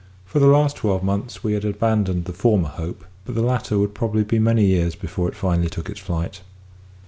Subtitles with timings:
[0.25, 3.93] For the last twelve months we had abandoned the former hope, but the latter would
[3.93, 6.41] probably be many years before it finally took its flight.